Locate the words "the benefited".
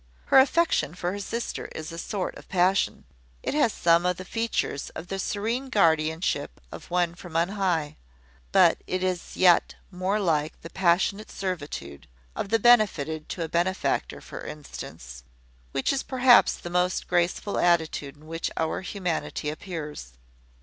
12.49-13.29